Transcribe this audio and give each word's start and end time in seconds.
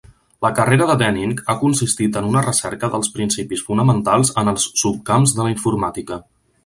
La 0.43 0.49
carrera 0.59 0.85
de 0.91 0.95
Denning 1.01 1.35
ha 1.51 1.55
consistit 1.63 2.17
en 2.21 2.29
una 2.29 2.43
recerca 2.47 2.89
dels 2.95 3.11
principis 3.19 3.63
fonamentals 3.67 4.33
en 4.43 4.51
els 4.53 4.67
subcamps 4.85 5.37
de 5.39 5.47
la 5.49 5.53
informàtica. 5.59 6.19